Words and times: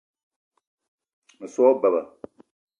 Me 1.37 1.47
so 1.53 1.59
wa 1.65 1.71
beba 1.81 2.01